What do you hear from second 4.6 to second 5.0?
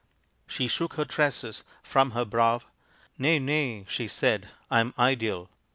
"I am